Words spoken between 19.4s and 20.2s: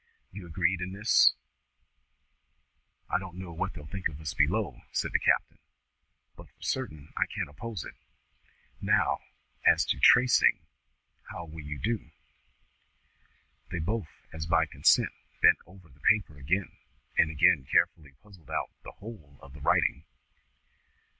the writing.